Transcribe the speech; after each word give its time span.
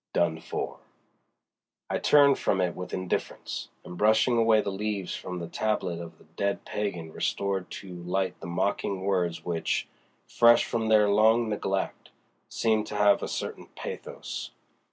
DONE 0.13 0.39
FOR. 0.39 0.79
I 1.87 1.99
turned 1.99 2.39
from 2.39 2.59
it 2.59 2.75
with 2.75 2.91
indifference, 2.91 3.69
and 3.85 3.99
brushing 3.99 4.35
away 4.35 4.59
the 4.59 4.71
leaves 4.71 5.13
from 5.15 5.37
the 5.37 5.47
tablet 5.47 5.99
of 5.99 6.17
the 6.17 6.23
dead 6.23 6.65
pagan 6.65 7.11
restored 7.13 7.69
to 7.69 8.01
light 8.01 8.39
the 8.39 8.47
mocking 8.47 9.01
words 9.01 9.45
which, 9.45 9.87
fresh 10.27 10.65
from 10.65 10.87
their 10.87 11.07
long 11.07 11.49
neglect, 11.49 12.09
seemed 12.49 12.87
to 12.87 12.95
have 12.95 13.21
a 13.21 13.27
certain 13.27 13.67
pathos. 13.75 14.49